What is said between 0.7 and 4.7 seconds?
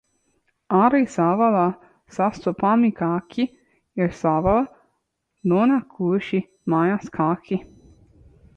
Arī savvaļā sastopamie kaķi ir savvaļā